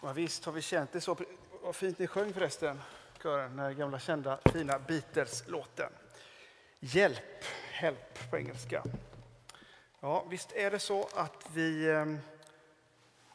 Ja, 0.00 0.12
visst 0.12 0.44
har 0.44 0.52
vi 0.52 0.62
känt 0.62 0.92
det 0.92 1.00
så. 1.00 1.16
Vad 1.62 1.76
fint 1.76 1.98
ni 1.98 2.06
sjöng 2.06 2.32
förresten, 2.32 2.80
kören, 3.22 3.50
den 3.50 3.58
här 3.58 3.72
gamla 3.72 3.98
kända 3.98 4.38
fina 4.52 4.78
Beatles-låten. 4.78 5.92
Hjälp, 6.80 7.44
help 7.70 8.30
på 8.30 8.36
engelska. 8.36 8.82
Ja, 10.00 10.24
visst 10.30 10.52
är 10.52 10.70
det 10.70 10.78
så 10.78 11.08
att 11.14 11.46
vi 11.52 11.90
ehm, 11.90 12.18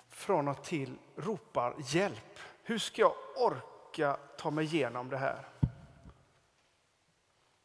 från 0.10 0.48
och 0.48 0.64
till 0.64 0.98
ropar 1.16 1.76
hjälp. 1.88 2.40
Hur 2.64 2.80
ska 2.80 3.02
jag 3.02 3.16
orka 3.36 4.18
ta 4.38 4.52
mig 4.52 4.66
igenom 4.66 5.10
det 5.10 5.18
här? 5.18 5.48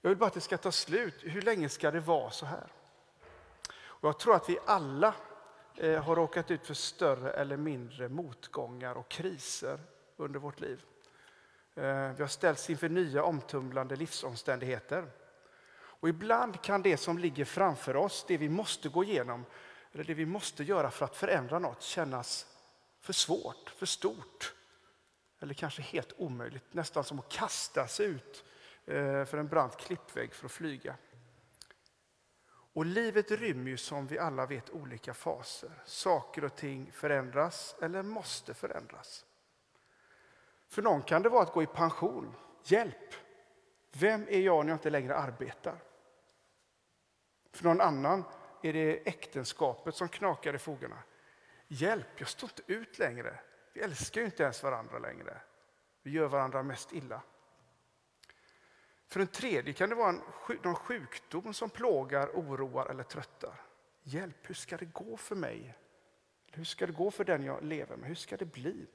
Jag 0.02 0.08
vill 0.08 0.18
bara 0.18 0.26
att 0.26 0.34
det 0.34 0.40
ska 0.40 0.56
ta 0.56 0.72
slut. 0.72 1.14
Hur 1.22 1.42
länge 1.42 1.68
ska 1.68 1.90
det 1.90 2.00
vara 2.00 2.30
så 2.30 2.46
här? 2.46 2.66
Och 3.74 4.08
jag 4.08 4.18
tror 4.18 4.34
att 4.34 4.48
vi 4.48 4.58
alla 4.66 5.14
Eh, 5.80 6.02
har 6.02 6.16
råkat 6.16 6.50
ut 6.50 6.66
för 6.66 6.74
större 6.74 7.30
eller 7.30 7.56
mindre 7.56 8.08
motgångar 8.08 8.94
och 8.94 9.08
kriser 9.08 9.78
under 10.16 10.40
vårt 10.40 10.60
liv. 10.60 10.84
Eh, 11.74 12.12
vi 12.12 12.22
har 12.22 12.26
ställts 12.26 12.70
inför 12.70 12.88
nya 12.88 13.24
omtumlande 13.24 13.96
livsomständigheter. 13.96 15.10
Och 15.70 16.08
ibland 16.08 16.62
kan 16.62 16.82
det 16.82 16.96
som 16.96 17.18
ligger 17.18 17.44
framför 17.44 17.96
oss, 17.96 18.24
det 18.28 18.36
vi 18.36 18.48
måste 18.48 18.88
gå 18.88 19.04
igenom, 19.04 19.44
eller 19.92 20.04
det 20.04 20.14
vi 20.14 20.26
måste 20.26 20.64
göra 20.64 20.90
för 20.90 21.04
att 21.04 21.16
förändra 21.16 21.58
något, 21.58 21.82
kännas 21.82 22.46
för 23.00 23.12
svårt, 23.12 23.70
för 23.76 23.86
stort. 23.86 24.54
Eller 25.40 25.54
kanske 25.54 25.82
helt 25.82 26.12
omöjligt, 26.16 26.74
nästan 26.74 27.04
som 27.04 27.18
att 27.18 27.28
kasta 27.28 27.86
sig 27.86 28.06
ut 28.06 28.44
eh, 28.86 29.24
för 29.24 29.38
en 29.38 29.48
brant 29.48 29.76
klippvägg 29.76 30.34
för 30.34 30.46
att 30.46 30.52
flyga. 30.52 30.96
Och 32.78 32.86
livet 32.86 33.30
rymmer 33.30 33.70
ju 33.70 33.76
som 33.76 34.06
vi 34.06 34.18
alla 34.18 34.46
vet 34.46 34.70
olika 34.70 35.14
faser. 35.14 35.70
Saker 35.84 36.44
och 36.44 36.56
ting 36.56 36.92
förändras 36.92 37.76
eller 37.82 38.02
måste 38.02 38.54
förändras. 38.54 39.26
För 40.68 40.82
någon 40.82 41.02
kan 41.02 41.22
det 41.22 41.28
vara 41.28 41.42
att 41.42 41.52
gå 41.52 41.62
i 41.62 41.66
pension. 41.66 42.34
Hjälp! 42.64 43.14
Vem 43.92 44.26
är 44.28 44.40
jag 44.40 44.64
när 44.64 44.72
jag 44.72 44.76
inte 44.76 44.90
längre 44.90 45.16
arbetar? 45.16 45.78
För 47.52 47.64
någon 47.64 47.80
annan 47.80 48.24
är 48.62 48.72
det 48.72 49.08
äktenskapet 49.08 49.94
som 49.94 50.08
knakar 50.08 50.54
i 50.54 50.58
fogarna. 50.58 51.02
Hjälp, 51.68 52.06
jag 52.16 52.28
står 52.28 52.50
inte 52.50 52.72
ut 52.72 52.98
längre. 52.98 53.38
Vi 53.72 53.80
älskar 53.80 54.20
ju 54.20 54.24
inte 54.24 54.42
ens 54.42 54.62
varandra 54.62 54.98
längre. 54.98 55.40
Vi 56.02 56.10
gör 56.10 56.28
varandra 56.28 56.62
mest 56.62 56.92
illa. 56.92 57.22
För 59.08 59.20
en 59.20 59.26
tredje 59.26 59.72
kan 59.72 59.88
det 59.88 59.94
vara 59.94 60.08
en, 60.08 60.22
någon 60.62 60.74
sjukdom 60.74 61.54
som 61.54 61.70
plågar, 61.70 62.28
oroar 62.28 62.86
eller 62.86 63.02
tröttar. 63.02 63.60
Hjälp, 64.02 64.50
hur 64.50 64.54
ska 64.54 64.76
det 64.76 64.84
gå 64.84 65.16
för 65.16 65.36
mig? 65.36 65.74
Hur 66.52 66.64
ska 66.64 66.86
det 66.86 66.92
gå 66.92 67.10
för 67.10 67.24
den 67.24 67.44
jag 67.44 67.64
lever 67.64 67.96
med? 67.96 68.08
Hur 68.08 68.14
ska 68.14 68.36
det 68.36 68.44
bli? 68.44 68.86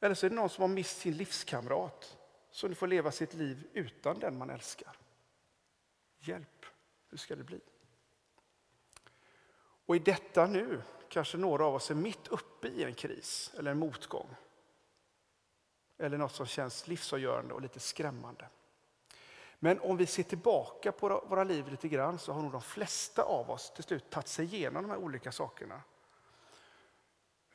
Eller 0.00 0.14
så 0.14 0.26
är 0.26 0.30
det 0.30 0.36
någon 0.36 0.48
som 0.48 0.62
har 0.62 0.68
mist 0.68 0.98
sin 0.98 1.16
livskamrat 1.16 2.18
så 2.50 2.68
nu 2.68 2.74
får 2.74 2.86
leva 2.86 3.10
sitt 3.10 3.34
liv 3.34 3.68
utan 3.72 4.18
den 4.18 4.38
man 4.38 4.50
älskar. 4.50 4.96
Hjälp, 6.18 6.66
hur 7.08 7.18
ska 7.18 7.36
det 7.36 7.44
bli? 7.44 7.60
Och 9.86 9.96
i 9.96 9.98
detta 9.98 10.46
nu 10.46 10.82
kanske 11.08 11.38
några 11.38 11.64
av 11.64 11.74
oss 11.74 11.90
är 11.90 11.94
mitt 11.94 12.28
uppe 12.28 12.68
i 12.68 12.84
en 12.84 12.94
kris 12.94 13.54
eller 13.58 13.70
en 13.70 13.78
motgång. 13.78 14.36
Eller 15.98 16.18
något 16.18 16.34
som 16.34 16.46
känns 16.46 16.88
livsavgörande 16.88 17.54
och 17.54 17.62
lite 17.62 17.80
skrämmande. 17.80 18.48
Men 19.58 19.80
om 19.80 19.96
vi 19.96 20.06
ser 20.06 20.22
tillbaka 20.22 20.92
på 20.92 21.24
våra 21.28 21.44
liv 21.44 21.68
lite 21.68 21.88
grann 21.88 22.18
så 22.18 22.32
har 22.32 22.42
nog 22.42 22.52
de 22.52 22.62
flesta 22.62 23.22
av 23.22 23.50
oss 23.50 23.72
till 23.74 23.84
slut 23.84 24.10
tagit 24.10 24.28
sig 24.28 24.44
igenom 24.44 24.82
de 24.82 24.90
här 24.90 24.98
olika 24.98 25.32
sakerna. 25.32 25.82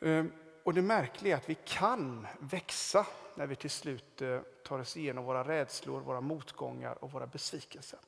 Ehm, 0.02 0.32
och 0.64 0.74
det 0.74 0.82
märkliga 0.82 1.34
är 1.34 1.38
att 1.38 1.50
vi 1.50 1.56
kan 1.56 2.28
växa 2.40 3.08
när 3.36 3.48
vi 3.48 3.56
till 3.56 3.70
slut 3.70 4.22
eh, 4.22 4.40
tar 4.64 4.80
oss 4.80 4.98
igenom 4.98 5.24
våra 5.26 5.48
rädslor, 5.48 6.02
våra 6.02 6.22
motgångar 6.22 7.04
och 7.04 7.12
våra 7.12 7.28
besvikelser. 7.28 8.00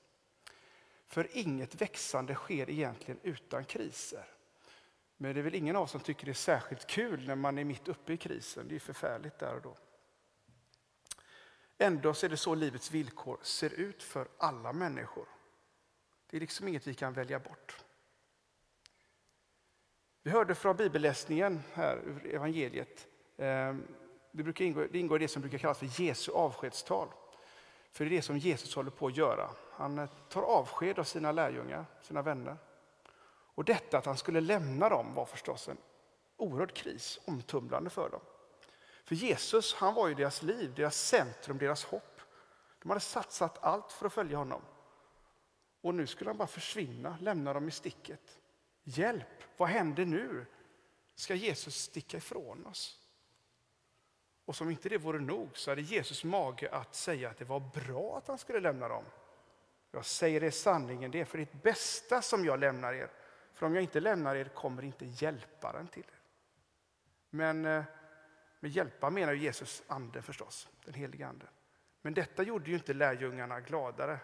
För 1.06 1.28
inget 1.38 1.81
växande 1.81 2.36
sker 2.36 2.70
egentligen 2.70 3.20
utan 3.24 3.66
kriser. 3.66 4.25
Men 5.18 5.34
det 5.34 5.40
är 5.40 5.44
väl 5.44 5.56
ingen 5.56 5.75
av 5.75 5.84
oss 5.84 5.92
som 5.92 6.02
tycker 6.02 6.25
det 6.25 6.31
är 6.31 6.34
särskilt 6.34 6.88
kul 6.88 7.28
när 7.28 7.36
man 7.36 7.58
är 7.58 7.64
mitt 7.64 7.88
uppe 7.88 8.14
i 8.14 8.18
krisen. 8.18 8.68
Det 8.68 8.75
är 8.75 8.80
förfärligt 8.80 9.40
där 9.40 9.56
och 9.56 9.62
då. 9.62 9.78
Ändå 11.82 12.10
är 12.10 12.30
det 12.30 12.38
så 12.38 12.56
livets 12.56 12.92
villkor 12.92 13.40
ser 13.42 13.74
ut 13.74 14.04
för 14.04 14.28
alla 14.38 14.74
människor. 14.74 15.26
Det 16.30 16.38
är 16.38 16.42
liksom 16.42 16.68
inget 16.68 16.88
vi 16.88 16.94
kan 16.94 17.14
välja 17.14 17.40
bort. 17.40 17.84
Vi 20.24 20.32
hörde 20.32 20.56
från 20.56 20.76
bibelläsningen 20.76 21.62
här 21.74 21.98
ur 22.06 22.36
evangeliet. 22.36 23.08
Ehm, 23.38 23.88
det, 24.32 24.44
brukar 24.44 24.66
ingå, 24.66 24.88
det 24.92 25.00
ingår 25.00 25.22
i 25.22 25.24
det 25.24 25.28
som 25.28 25.42
brukar 25.42 25.58
kallas 25.58 25.80
för 25.80 26.02
Jesu 26.02 26.32
avskedstal. 26.32 27.08
För 27.92 28.06
det 28.06 28.10
är 28.10 28.16
det 28.16 28.22
som 28.22 28.38
Jesus 28.38 28.76
håller 28.76 28.92
på 28.92 29.08
att 29.08 29.18
göra. 29.18 29.50
Han 29.72 30.00
eh, 30.00 30.10
tar 30.30 30.42
avsked 30.42 31.00
av 31.00 31.04
sina 31.04 31.32
lärjungar, 31.32 31.86
sina 32.02 32.22
vänner. 32.22 32.58
Och 33.56 33.66
detta 33.66 33.98
att 33.98 34.06
han 34.06 34.18
skulle 34.18 34.42
lämna 34.42 34.90
dem 34.90 35.14
var 35.14 35.26
förstås 35.26 35.70
en 35.70 35.78
oerhörd 36.38 36.74
kris, 36.74 37.20
omtumlande 37.26 37.90
för 37.90 38.10
dem. 38.10 38.22
För 39.09 39.16
Jesus 39.16 39.74
han 39.74 39.94
var 39.94 40.08
ju 40.08 40.14
deras 40.14 40.42
liv, 40.42 40.74
deras 40.75 40.97
centrum, 40.97 41.58
deras 41.58 41.86
hopp. 41.86 42.22
De 42.81 42.90
hade 42.90 43.02
satsat 43.02 43.64
allt 43.64 43.92
för 43.92 44.06
att 44.06 44.14
följa 44.14 44.38
honom. 44.38 44.62
Och 45.81 45.96
nu 45.96 46.08
skulle 46.08 46.30
han 46.30 46.38
bara 46.38 46.47
försvinna, 46.47 47.18
lämna 47.22 47.53
dem 47.53 47.68
i 47.68 47.72
sticket. 47.72 48.40
Hjälp, 48.84 49.44
vad 49.58 49.69
händer 49.69 50.06
nu? 50.06 50.46
Ska 51.16 51.36
Jesus 51.36 51.75
sticka 51.75 52.18
ifrån 52.18 52.66
oss? 52.66 53.00
Och 54.46 54.56
som 54.56 54.69
inte 54.69 54.90
det 54.90 54.98
vore 54.98 55.19
nog 55.19 55.58
så 55.58 55.72
hade 55.72 55.81
Jesus 55.81 56.24
mage 56.24 56.69
att 56.72 56.96
säga 56.96 57.30
att 57.30 57.38
det 57.38 57.46
var 57.46 57.59
bra 57.59 58.18
att 58.18 58.28
han 58.28 58.38
skulle 58.38 58.59
lämna 58.59 58.88
dem. 58.88 59.06
Jag 59.92 60.06
säger 60.06 60.44
er 60.44 60.52
sanningen, 60.52 61.12
det 61.12 61.19
är 61.19 61.25
för 61.25 61.38
ditt 61.38 61.64
bästa 61.64 62.22
som 62.22 62.46
jag 62.46 62.59
lämnar 62.59 62.94
er. 62.94 63.12
För 63.53 63.66
om 63.66 63.75
jag 63.75 63.84
inte 63.84 64.00
lämnar 64.00 64.36
er 64.36 64.46
kommer 64.46 64.84
inte 64.84 65.06
hjälparen 65.06 65.88
till 65.88 66.03
er. 66.08 66.22
Men 67.30 67.66
eh, 67.66 67.84
med 68.59 68.72
hjälpa 68.72 69.09
menar 69.09 69.34
Jesus 69.34 69.84
ande 69.88 70.22
förstås, 70.22 70.70
den 70.86 70.94
heliga 70.94 71.28
ande. 71.28 71.47
Men 72.02 72.14
detta 72.14 72.44
gjorde 72.44 72.70
ju 72.70 72.75
inte 72.75 72.94
lärjungarna 72.94 73.59
gladare. 73.59 74.20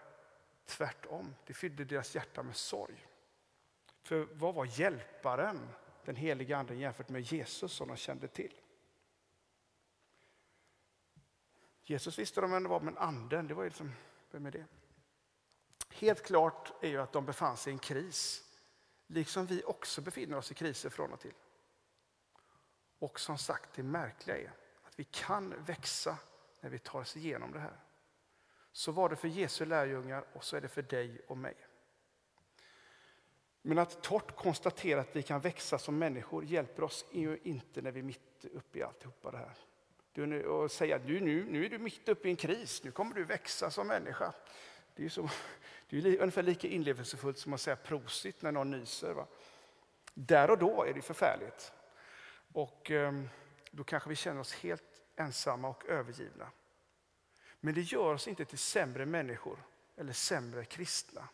Tvärtom, 0.66 1.34
det 1.46 1.54
fyllde 1.54 1.84
deras 1.84 2.14
hjärta 2.14 2.42
med 2.42 2.56
sorg. 2.56 3.06
För 4.02 4.28
vad 4.32 4.54
var 4.54 4.64
hjälparen, 4.64 5.68
den 6.04 6.16
heliga 6.16 6.56
anden 6.56 6.78
jämfört 6.78 7.08
med 7.08 7.22
Jesus 7.22 7.72
som 7.72 7.88
de 7.88 7.96
kände 7.96 8.28
till? 8.28 8.60
Jesus 11.84 12.18
visste 12.18 12.40
de 12.40 12.50
vem 12.50 12.62
det 12.62 12.68
var, 12.68 12.80
men 12.80 12.98
anden, 12.98 13.48
det 13.48 13.54
var 13.54 13.62
ju 13.62 13.68
liksom, 13.68 13.92
vem 14.30 14.46
är 14.46 14.50
det? 14.50 14.66
Helt 15.90 16.22
klart 16.22 16.84
är 16.84 16.88
ju 16.88 17.00
att 17.00 17.12
de 17.12 17.26
befann 17.26 17.56
sig 17.56 17.70
i 17.70 17.74
en 17.74 17.78
kris, 17.78 18.44
liksom 19.06 19.46
vi 19.46 19.62
också 19.64 20.00
befinner 20.00 20.36
oss 20.36 20.50
i 20.50 20.54
kriser 20.54 20.90
från 20.90 21.12
och 21.12 21.20
till. 21.20 21.34
Och 22.98 23.20
som 23.20 23.38
sagt, 23.38 23.70
det 23.74 23.82
märkliga 23.82 24.38
är 24.38 24.52
att 24.82 24.98
vi 24.98 25.04
kan 25.04 25.54
växa 25.64 26.18
när 26.60 26.70
vi 26.70 26.78
tar 26.78 27.00
oss 27.00 27.16
igenom 27.16 27.52
det 27.52 27.60
här. 27.60 27.76
Så 28.72 28.92
var 28.92 29.08
det 29.08 29.16
för 29.16 29.28
Jesu 29.28 29.64
lärjungar 29.64 30.24
och 30.32 30.44
så 30.44 30.56
är 30.56 30.60
det 30.60 30.68
för 30.68 30.82
dig 30.82 31.20
och 31.26 31.38
mig. 31.38 31.54
Men 33.62 33.78
att 33.78 34.02
torrt 34.02 34.36
konstatera 34.36 35.00
att 35.00 35.16
vi 35.16 35.22
kan 35.22 35.40
växa 35.40 35.78
som 35.78 35.98
människor 35.98 36.44
hjälper 36.44 36.82
oss 36.82 37.04
ju 37.12 37.38
inte 37.42 37.82
när 37.82 37.90
vi 37.90 38.00
är 38.00 38.04
mitt 38.04 38.44
uppe 38.52 38.78
i 38.78 38.82
alltihopa 38.82 39.30
det 39.30 39.38
här. 39.38 39.54
Du, 40.12 40.46
och 40.46 40.70
säga 40.70 40.96
att 40.96 41.04
nu, 41.04 41.44
nu 41.50 41.64
är 41.64 41.68
du 41.68 41.78
mitt 41.78 42.08
uppe 42.08 42.28
i 42.28 42.30
en 42.30 42.36
kris, 42.36 42.84
nu 42.84 42.90
kommer 42.90 43.14
du 43.14 43.24
växa 43.24 43.70
som 43.70 43.86
människa. 43.86 44.32
Det 44.94 45.04
är, 45.04 45.08
så, 45.08 45.28
det 45.88 45.98
är 45.98 46.18
ungefär 46.18 46.42
lika 46.42 46.68
inlevelsefullt 46.68 47.38
som 47.38 47.52
att 47.52 47.60
säga 47.60 47.76
prosit 47.76 48.42
när 48.42 48.52
någon 48.52 48.70
nyser. 48.70 49.12
Va? 49.12 49.26
Där 50.14 50.50
och 50.50 50.58
då 50.58 50.84
är 50.84 50.94
det 50.94 51.02
förfärligt. 51.02 51.72
Och 52.56 52.90
ehm, 52.90 53.28
då 53.70 53.84
kanske 53.84 54.08
vi 54.08 54.16
känner 54.16 54.40
oss 54.40 54.54
helt 54.54 55.02
ensamma 55.16 55.68
och 55.68 55.86
övergivna. 55.86 56.50
Men 57.60 57.74
det 57.74 57.80
gör 57.80 58.14
oss 58.14 58.28
inte 58.28 58.44
till 58.44 58.58
sämre 58.58 59.06
människor 59.06 59.58
eller 59.96 60.12
sämre 60.12 60.64
kristna. 60.64 61.28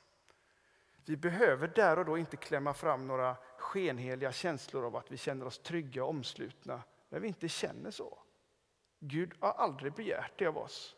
Vi 1.05 1.17
behöver 1.17 1.69
där 1.69 1.99
och 1.99 2.05
då 2.05 2.19
inte 2.19 2.37
klämma 2.37 2.75
fram 2.75 3.07
några 3.07 3.37
skenheliga 3.59 4.33
känslor 4.33 4.85
av 4.85 4.97
att 4.97 5.13
vi 5.13 5.17
känner 5.17 5.47
oss 5.47 5.59
trygga 5.59 6.05
och 6.05 6.11
omslutna 6.11 6.83
när 7.09 7.21
vi 7.21 7.29
inte 7.29 7.49
känner 7.49 7.91
så. 7.91 8.19
Gud 8.99 9.35
har 9.41 9.53
aldrig 9.53 9.93
begärt 9.93 10.39
det 10.39 10.47
av 10.47 10.59
oss 10.59 10.97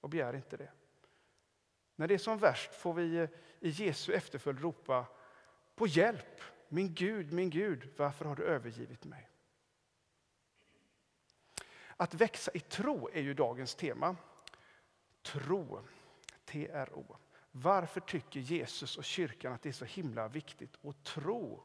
och 0.00 0.10
begär 0.10 0.36
inte 0.36 0.56
det. 0.56 0.70
När 1.96 2.08
det 2.08 2.14
är 2.14 2.18
som 2.18 2.38
värst 2.38 2.74
får 2.74 2.94
vi 2.94 3.16
eh, 3.16 3.28
i 3.60 3.68
Jesu 3.68 4.12
efterföljd 4.12 4.60
ropa 4.60 5.06
på 5.74 5.86
hjälp. 5.86 6.40
Min 6.72 6.94
Gud, 6.94 7.32
min 7.32 7.50
Gud, 7.50 7.88
varför 7.96 8.24
har 8.24 8.36
du 8.36 8.44
övergivit 8.44 9.04
mig? 9.04 9.28
Att 11.96 12.14
växa 12.14 12.50
i 12.54 12.60
tro 12.60 13.08
är 13.12 13.20
ju 13.20 13.34
dagens 13.34 13.74
tema. 13.74 14.16
Tro, 15.22 15.80
T-R-O. 16.44 17.16
Varför 17.50 18.00
tycker 18.00 18.40
Jesus 18.40 18.98
och 18.98 19.04
kyrkan 19.04 19.52
att 19.52 19.62
det 19.62 19.68
är 19.68 19.72
så 19.72 19.84
himla 19.84 20.28
viktigt 20.28 20.78
att 20.84 21.04
tro? 21.04 21.62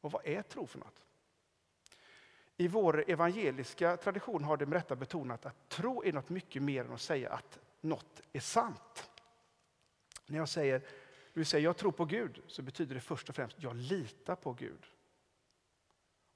Och 0.00 0.12
vad 0.12 0.26
är 0.26 0.42
tro 0.42 0.66
för 0.66 0.78
något? 0.78 1.04
I 2.56 2.68
vår 2.68 3.10
evangeliska 3.10 3.96
tradition 3.96 4.44
har 4.44 4.56
det 4.56 4.66
med 4.66 4.76
rätta 4.76 4.96
betonat 4.96 5.46
att 5.46 5.68
tro 5.68 6.04
är 6.04 6.12
något 6.12 6.28
mycket 6.28 6.62
mer 6.62 6.84
än 6.84 6.92
att 6.92 7.00
säga 7.00 7.30
att 7.32 7.58
något 7.80 8.20
är 8.32 8.40
sant. 8.40 9.10
När 10.26 10.38
jag 10.38 10.48
säger, 10.48 10.82
du 11.32 11.44
säger 11.44 11.64
jag 11.64 11.76
tror 11.76 11.92
på 11.92 12.04
Gud 12.04 12.42
så 12.46 12.62
betyder 12.62 12.94
det 12.94 13.00
först 13.00 13.28
och 13.28 13.34
främst 13.34 13.62
jag 13.62 13.76
litar 13.76 14.36
på 14.36 14.52
Gud. 14.52 14.86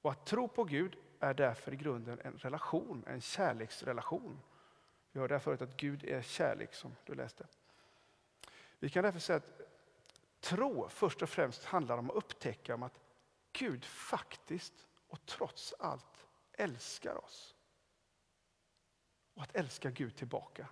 Och 0.01 0.11
att 0.11 0.25
tro 0.25 0.47
på 0.47 0.63
Gud 0.63 0.97
är 1.19 1.33
därför 1.33 1.73
i 1.73 1.75
grunden 1.75 2.19
en 2.23 2.37
relation, 2.37 3.03
en 3.07 3.21
kärleksrelation. 3.21 4.39
Vi 5.11 5.19
hörde 5.19 5.33
här 5.33 5.39
förut 5.39 5.61
att 5.61 5.77
Gud 5.77 6.03
är 6.03 6.21
kärlek 6.21 6.73
som 6.73 6.95
du 7.05 7.15
läste. 7.15 7.47
Vi 8.79 8.89
kan 8.89 9.03
därför 9.03 9.19
säga 9.19 9.37
att 9.37 9.61
tro 10.39 10.89
först 10.89 11.21
och 11.21 11.29
främst 11.29 11.65
handlar 11.65 11.97
om 11.97 12.09
att 12.09 12.15
upptäcka 12.15 12.75
om 12.75 12.83
att 12.83 12.99
Gud 13.51 13.85
faktiskt 13.85 14.87
och 15.07 15.25
trots 15.25 15.73
allt 15.79 16.27
älskar 16.53 17.23
oss. 17.23 17.55
Och 19.33 19.43
att 19.43 19.55
älska 19.55 19.89
Gud 19.91 20.15
tillbaka. 20.15 20.67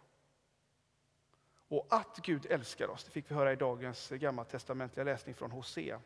Och 1.68 1.88
att 1.90 2.18
Gud 2.18 2.46
älskar 2.50 2.88
oss, 2.88 3.04
det 3.04 3.12
fick 3.12 3.32
vi 3.32 3.36
höra 3.36 3.54
i 3.54 3.56
dagens 3.56 4.10
gammaltestamentliga 4.10 5.04
läsning 5.04 5.36
från 5.36 5.52
Hosea. 5.52 6.02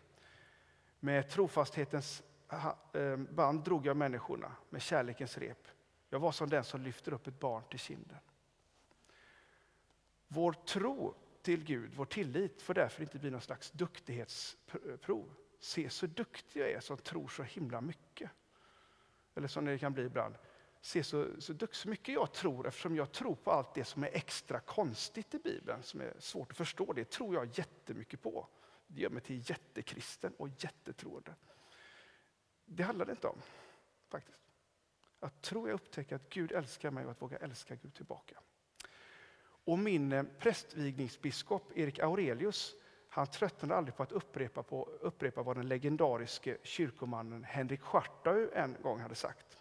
Med 1.00 1.30
trofasthetens 1.30 2.24
eh, 2.94 3.18
band 3.18 3.64
drog 3.64 3.86
jag 3.86 3.98
människorna, 3.98 4.52
med 4.70 4.82
kärlekens 4.82 5.38
rep. 5.38 5.68
Jag 6.10 6.20
var 6.20 6.32
som 6.32 6.50
den 6.50 6.64
som 6.64 6.82
lyfter 6.82 7.14
upp 7.14 7.28
ett 7.28 7.40
barn 7.40 7.64
till 7.70 7.80
kinden. 7.80 8.18
Vår 10.28 10.54
tro 10.54 11.16
till 11.42 11.64
Gud, 11.64 11.94
vår 11.96 12.06
tillit, 12.06 12.62
får 12.62 12.74
därför 12.74 13.02
inte 13.02 13.20
bli 13.20 13.30
någon 13.30 13.42
slags 13.42 13.72
duktighetsprov. 13.72 15.34
Se 15.60 15.90
så 15.90 16.08
duktig 16.08 16.62
jag 16.62 16.72
är 16.72 16.80
som 16.80 16.98
tror 16.98 17.28
så 17.28 17.44
himla 17.44 17.82
mycket. 17.82 18.32
Eller 19.36 19.48
som 19.48 19.66
det 19.66 19.78
kan 19.78 19.94
bli 19.94 20.04
ibland. 20.04 20.36
Se 20.82 21.04
så, 21.04 21.28
så, 21.40 21.54
så 21.72 21.90
mycket 21.90 22.16
jag 22.16 22.32
tror 22.32 22.68
eftersom 22.68 22.96
jag 22.96 23.12
tror 23.12 23.36
på 23.36 23.52
allt 23.52 23.74
det 23.74 23.84
som 23.84 24.04
är 24.04 24.10
extra 24.14 24.60
konstigt 24.60 25.34
i 25.34 25.40
Bibeln, 25.40 25.84
som 25.84 26.02
är 26.02 26.14
svårt 26.20 26.52
att 26.52 26.58
förstå. 26.58 26.94
Det 26.94 27.10
tror 27.10 27.36
jag 27.36 27.58
jättemycket 27.58 28.22
på. 28.22 28.48
Det 28.88 29.02
gör 29.02 29.10
mig 29.10 29.22
till 29.22 29.50
jättekristen 29.50 30.34
och 30.38 30.50
jättetroende. 30.50 31.36
Det 32.66 32.84
handlar 32.84 33.06
det 33.06 33.12
inte 33.12 33.28
om, 33.28 33.42
faktiskt. 34.10 34.42
Att 35.20 35.42
tro 35.42 35.68
jag 35.68 35.76
upptäcker 35.76 36.16
att 36.16 36.30
Gud 36.30 36.52
älskar 36.52 36.92
mig 36.92 37.06
och 37.06 37.12
att 37.12 37.22
våga 37.22 37.38
älska 37.38 37.76
Gud 37.76 37.94
tillbaka. 37.94 38.40
Och 39.42 39.80
min 39.80 40.12
eh, 40.12 40.24
prästvigningsbiskop 40.24 41.78
Erik 41.78 42.00
Aurelius 42.00 42.76
han 43.10 43.28
tröttnade 43.28 43.76
aldrig 43.76 43.96
på 43.96 44.04
att 44.04 44.12
upprepa, 44.12 44.64
på, 44.64 44.90
upprepa 45.02 45.44
vad 45.44 45.58
den 45.58 45.68
legendariske 45.68 46.58
kyrkomannen 46.64 47.44
Henrik 47.44 47.82
Schartau 47.82 48.50
en 48.54 48.78
gång 48.82 49.00
hade 49.00 49.16
sagt. 49.16 49.59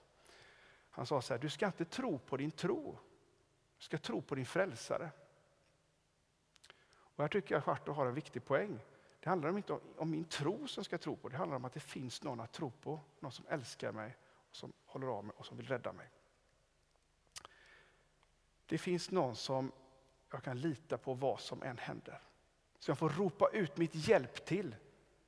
Han 0.99 1.07
sa 1.07 1.23
så 1.23 1.35
här, 1.35 1.41
du 1.41 1.51
ska 1.51 1.67
inte 1.67 1.85
tro 1.85 2.19
på 2.19 2.37
din 2.37 2.51
tro, 2.51 2.99
du 3.77 3.85
ska 3.85 3.99
tro 3.99 4.23
på 4.23 4.35
din 4.35 4.47
frälsare. 4.47 5.11
Och 6.91 7.25
här 7.25 7.29
tycker 7.29 7.55
jag 7.55 7.65
Schartau 7.65 7.93
har 7.93 8.07
en 8.07 8.15
viktig 8.15 8.45
poäng. 8.45 8.81
Det 9.21 9.29
handlar 9.29 9.57
inte 9.57 9.79
om 9.97 10.11
min 10.11 10.25
tro 10.25 10.67
som 10.67 10.85
ska 10.85 10.99
tro 10.99 11.17
på, 11.17 11.29
det 11.29 11.37
handlar 11.37 11.57
om 11.57 11.65
att 11.65 11.73
det 11.73 11.81
finns 11.81 12.23
någon 12.23 12.41
att 12.41 12.53
tro 12.53 12.71
på, 12.71 13.01
någon 13.21 13.33
som 13.33 13.47
älskar 13.49 13.93
mig, 13.93 14.17
som 14.51 14.73
håller 14.85 15.07
av 15.07 15.25
mig 15.25 15.35
och 15.37 15.47
som 15.47 15.57
vill 15.57 15.67
rädda 15.67 15.93
mig. 15.93 16.11
Det 18.67 18.79
finns 18.79 19.11
någon 19.11 19.37
som 19.37 19.73
jag 20.31 20.43
kan 20.43 20.61
lita 20.61 20.99
på 20.99 21.15
vad 21.15 21.41
som 21.41 21.63
än 21.63 21.79
händer. 21.79 22.23
Så 22.79 22.91
jag 22.91 22.99
får 22.99 23.11
ropa 23.11 23.51
ut 23.53 23.77
mitt 23.77 23.95
hjälp 23.95 24.45
till, 24.45 24.77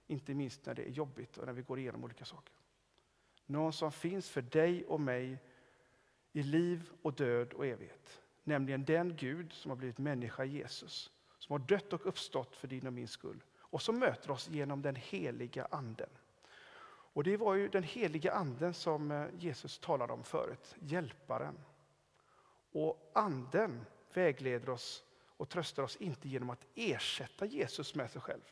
inte 0.07 0.35
minst 0.35 0.67
när 0.67 0.75
det 0.75 0.83
är 0.83 0.91
jobbigt 0.91 1.39
och 1.39 1.47
när 1.47 1.53
vi 1.53 1.63
går 1.63 1.79
igenom 1.79 2.05
olika 2.05 2.25
saker. 2.25 2.55
Någon 3.47 3.73
som 3.73 3.93
finns 3.93 4.31
för 4.31 4.43
dig 4.43 4.85
och 4.85 5.01
mig 5.01 5.39
i 6.33 6.43
liv 6.43 6.91
och 7.03 7.15
död 7.15 7.53
och 7.53 7.67
evighet. 7.67 8.21
Nämligen 8.45 8.85
den 8.85 9.17
Gud 9.17 9.53
som 9.53 9.71
har 9.71 9.77
blivit 9.77 9.99
människa, 9.99 10.45
Jesus, 10.45 11.11
som 11.39 11.53
har 11.53 11.59
dött 11.59 11.93
och 11.93 12.07
uppstått 12.07 12.57
för 12.57 12.69
din 12.69 12.87
och 12.87 12.93
min 12.93 13.09
skull 13.09 13.43
och 13.59 13.83
som 13.83 13.99
möter 13.99 14.31
oss 14.31 14.49
genom 14.49 14.83
den 14.83 14.97
heliga 14.97 15.69
anden. 15.71 16.11
Och 17.13 17.25
Det 17.25 17.37
var 17.37 17.55
ju 17.55 17.69
den 17.69 17.83
heliga 17.83 18.33
anden 18.33 18.75
som 18.75 19.11
eh, 19.11 19.27
Jesus 19.39 19.79
talade 19.79 20.13
om 20.13 20.25
förut, 20.25 20.77
hjälparen. 20.81 21.59
Och 22.73 23.11
anden 23.15 23.87
vägleder 24.15 24.71
oss 24.71 25.05
och 25.37 25.49
tröstar 25.49 25.83
oss 25.83 25.97
inte 25.97 26.29
genom 26.29 26.51
att 26.51 26.67
ersätta 26.75 27.47
Jesus 27.47 27.95
med 27.95 28.11
sig 28.11 28.21
själv. 28.21 28.43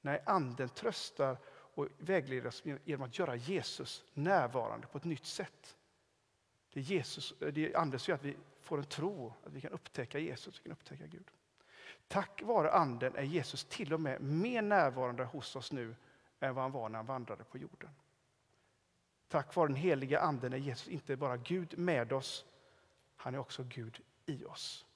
Nej, 0.00 0.22
anden 0.26 0.68
tröstar 0.68 1.38
och 1.46 1.88
vägleder 1.98 2.48
oss 2.48 2.62
genom 2.84 3.02
att 3.06 3.18
göra 3.18 3.36
Jesus 3.36 4.04
närvarande 4.14 4.86
på 4.86 4.98
ett 4.98 5.04
nytt 5.04 5.26
sätt. 5.26 5.76
Det 6.72 6.80
är, 6.80 6.84
Jesus, 6.84 7.34
det 7.38 7.58
är 7.58 7.76
anden 7.76 8.00
som 8.00 8.10
gör 8.12 8.18
att 8.18 8.24
vi 8.24 8.36
får 8.60 8.78
en 8.78 8.84
tro, 8.84 9.32
att 9.44 9.52
vi 9.52 9.60
kan 9.60 9.72
upptäcka 9.72 10.18
Jesus, 10.18 10.60
vi 10.60 10.62
kan 10.62 10.72
upptäcka 10.72 11.06
Gud. 11.06 11.30
Tack 12.08 12.42
vare 12.42 12.72
anden 12.72 13.16
är 13.16 13.22
Jesus 13.22 13.64
till 13.64 13.92
och 13.92 14.00
med 14.00 14.20
mer 14.20 14.62
närvarande 14.62 15.24
hos 15.24 15.56
oss 15.56 15.72
nu 15.72 15.94
än 16.40 16.54
vad 16.54 16.64
han 16.64 16.72
var 16.72 16.88
när 16.88 16.98
han 16.98 17.06
vandrade 17.06 17.44
på 17.44 17.58
jorden. 17.58 17.90
Tack 19.28 19.56
vare 19.56 19.68
den 19.68 19.76
heliga 19.76 20.20
anden 20.20 20.52
är 20.52 20.56
Jesus 20.56 20.88
inte 20.88 21.16
bara 21.16 21.36
Gud 21.36 21.78
med 21.78 22.12
oss, 22.12 22.44
han 23.16 23.34
är 23.34 23.38
också 23.38 23.64
Gud 23.64 24.00
i 24.26 24.44
oss. 24.44 24.86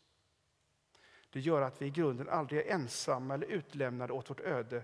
Det 1.30 1.40
gör 1.40 1.62
att 1.62 1.82
vi 1.82 1.86
i 1.86 1.90
grunden 1.90 2.28
aldrig 2.28 2.60
är 2.60 2.74
ensamma 2.74 3.34
eller 3.34 3.46
utlämnade 3.46 4.12
åt 4.12 4.30
vårt 4.30 4.40
öde, 4.40 4.82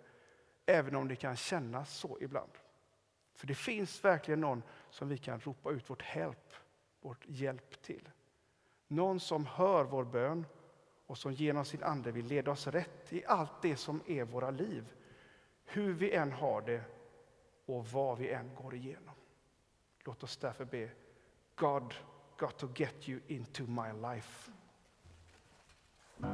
även 0.66 0.96
om 0.96 1.08
det 1.08 1.16
kan 1.16 1.36
kännas 1.36 1.94
så 1.94 2.18
ibland. 2.20 2.52
För 3.34 3.46
det 3.46 3.54
finns 3.54 4.04
verkligen 4.04 4.40
någon 4.40 4.62
som 4.90 5.08
vi 5.08 5.18
kan 5.18 5.40
ropa 5.40 5.70
ut 5.70 5.90
vårt 5.90 6.02
help, 6.02 6.54
vår 7.02 7.16
hjälp 7.26 7.82
till. 7.82 8.08
Någon 8.88 9.20
som 9.20 9.46
hör 9.46 9.84
vår 9.84 10.04
bön 10.04 10.46
och 11.06 11.18
som 11.18 11.32
genom 11.32 11.64
sin 11.64 11.82
ande 11.82 12.12
vill 12.12 12.26
leda 12.26 12.50
oss 12.50 12.66
rätt 12.66 13.12
i 13.12 13.24
allt 13.26 13.62
det 13.62 13.76
som 13.76 14.02
är 14.06 14.24
våra 14.24 14.50
liv. 14.50 14.92
Hur 15.64 15.92
vi 15.92 16.12
än 16.12 16.32
har 16.32 16.62
det 16.62 16.84
och 17.66 17.86
vad 17.86 18.18
vi 18.18 18.30
än 18.30 18.54
går 18.54 18.74
igenom. 18.74 19.14
Låt 20.04 20.22
oss 20.22 20.36
därför 20.36 20.64
be 20.64 20.90
God 21.54 21.94
got 22.38 22.58
to 22.58 22.68
get 22.74 23.08
you 23.08 23.20
into 23.26 23.62
my 23.62 23.92
life. 24.12 24.51